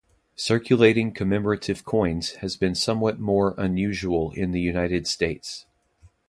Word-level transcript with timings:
Circulating 0.37 1.11
commemorative 1.13 1.85
coins 1.85 2.31
have 2.37 2.59
been 2.59 2.73
somewhat 2.73 3.19
more 3.19 3.53
unusual 3.59 4.31
in 4.31 4.49
the 4.49 4.59
United 4.59 5.05
States. 5.05 5.67